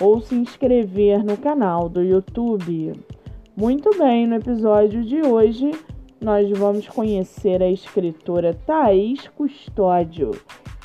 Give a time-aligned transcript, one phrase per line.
[0.00, 2.92] ou se inscrever no canal do YouTube.
[3.56, 5.72] Muito bem, no episódio de hoje
[6.20, 10.32] nós vamos conhecer a escritora Thaís Custódio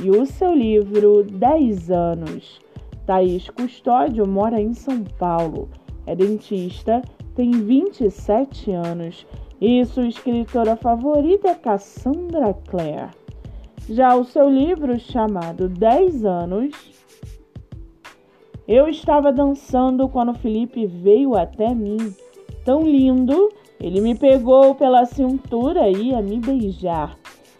[0.00, 2.60] e o seu livro 10 anos.
[3.06, 5.68] Thaís Custódio mora em São Paulo,
[6.06, 7.02] é dentista,
[7.34, 9.26] tem 27 anos
[9.60, 13.10] e sua escritora favorita é Cassandra Clare.
[13.88, 16.99] Já o seu livro chamado 10 anos
[18.70, 22.14] eu estava dançando quando Felipe veio até mim.
[22.64, 23.48] Tão lindo,
[23.80, 27.18] ele me pegou pela cintura e ia me beijar.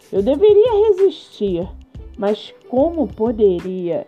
[0.09, 1.67] Eu deveria resistir,
[2.17, 4.05] mas como poderia?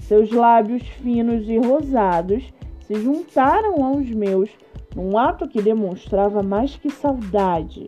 [0.00, 2.44] Seus lábios finos e rosados
[2.80, 4.50] se juntaram aos meus
[4.94, 7.86] num ato que demonstrava mais que saudade,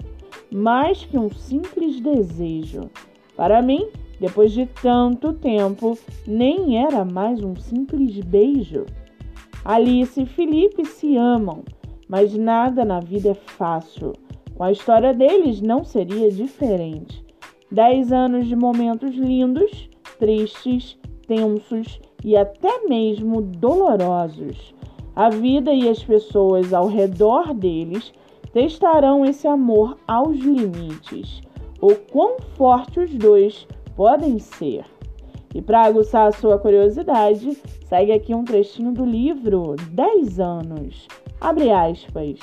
[0.50, 2.88] mais que um simples desejo.
[3.36, 8.86] Para mim, depois de tanto tempo, nem era mais um simples beijo.
[9.64, 11.64] Alice e Felipe se amam,
[12.08, 14.12] mas nada na vida é fácil.
[14.54, 17.24] Com a história deles não seria diferente.
[17.70, 24.74] Dez anos de momentos lindos, tristes, tensos e até mesmo dolorosos.
[25.16, 28.12] A vida e as pessoas ao redor deles
[28.52, 31.40] testarão esse amor aos limites.
[31.80, 34.84] O quão forte os dois podem ser.
[35.54, 37.56] E para aguçar a sua curiosidade,
[37.86, 41.06] segue aqui um trechinho do livro 10 anos.
[41.40, 42.40] Abre aspas.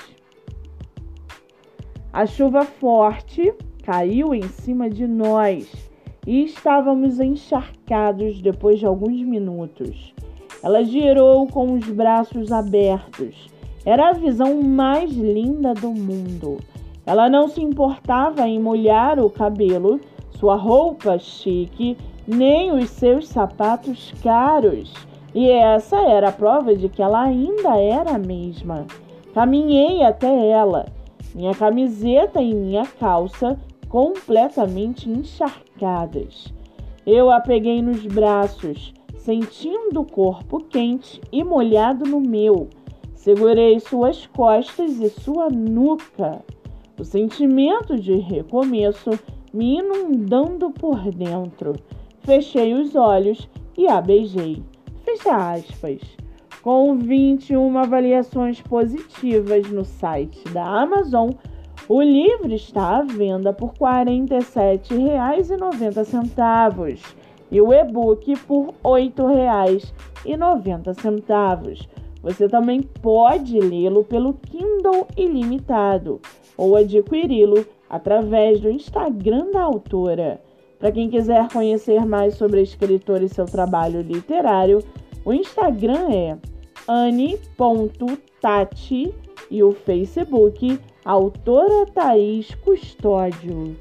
[2.13, 5.71] A chuva forte caiu em cima de nós
[6.25, 10.13] e estávamos encharcados depois de alguns minutos.
[10.63, 13.49] Ela girou com os braços abertos.
[13.83, 16.57] Era a visão mais linda do mundo.
[17.05, 19.99] Ela não se importava em molhar o cabelo
[20.41, 21.95] sua roupa chique,
[22.27, 24.91] nem os seus sapatos caros.
[25.35, 28.87] E essa era a prova de que ela ainda era a mesma.
[29.35, 30.87] Caminhei até ela,
[31.35, 33.55] minha camiseta e minha calça
[33.87, 36.51] completamente encharcadas.
[37.05, 42.67] Eu a peguei nos braços, sentindo o corpo quente e molhado no meu.
[43.13, 46.43] Segurei suas costas e sua nuca.
[46.99, 49.11] O sentimento de recomeço
[49.53, 51.73] me inundando por dentro.
[52.21, 54.63] Fechei os olhos e a beijei.
[55.03, 55.99] Fecha aspas.
[56.61, 61.31] Com 21 avaliações positivas no site da Amazon,
[61.89, 66.99] o livro está à venda por R$ 47,90
[67.51, 68.73] e o e-book por R$
[69.11, 71.89] 8,90.
[72.21, 76.21] Você também pode lê-lo pelo Kindle Ilimitado
[76.55, 80.41] ou adquiri-lo através do Instagram da autora.
[80.79, 84.79] Para quem quiser conhecer mais sobre a escritora e seu trabalho literário,
[85.25, 86.37] o Instagram é
[86.87, 87.53] ani.tati
[89.51, 93.75] e o Facebook Autora Thaís Custódio.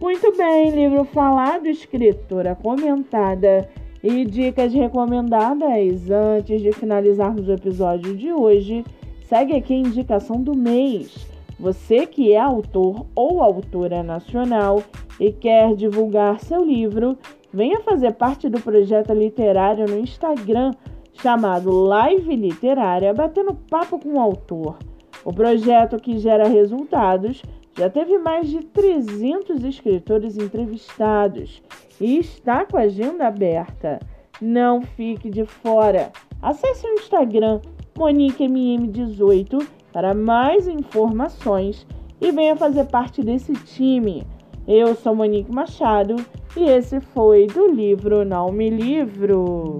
[0.00, 3.68] Muito bem, livro falado, escritora comentada
[4.02, 6.08] e dicas recomendadas.
[6.10, 8.84] Antes de finalizarmos o episódio de hoje,
[9.28, 11.32] segue aqui a indicação do mês.
[11.62, 14.82] Você que é autor ou autora nacional
[15.20, 17.16] e quer divulgar seu livro,
[17.52, 20.72] venha fazer parte do projeto literário no Instagram
[21.12, 24.76] chamado Live Literária Batendo Papo com o Autor.
[25.24, 27.40] O projeto que gera resultados
[27.78, 31.62] já teve mais de 300 escritores entrevistados
[32.00, 34.00] e está com a agenda aberta.
[34.40, 36.10] Não fique de fora.
[36.42, 37.60] Acesse o Instagram
[37.94, 41.86] MoniqueMM18 para mais informações
[42.20, 44.26] e venha fazer parte desse time.
[44.66, 46.16] Eu sou Monique Machado
[46.56, 49.78] e esse foi do livro Não Me Livro.